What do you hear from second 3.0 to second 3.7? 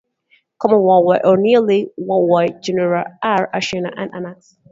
are